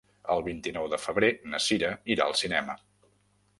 El 0.35 0.39
vint-i-nou 0.45 0.87
de 0.93 0.99
febrer 1.01 1.29
na 1.53 1.61
Sira 1.67 1.93
irà 2.17 2.29
al 2.29 2.37
cinema. 2.43 2.79